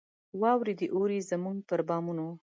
واوري 0.41 0.73
دي 0.79 0.87
اوري 0.95 1.19
زموږ 1.29 1.57
پر 1.69 1.79
بامونو 1.87 2.27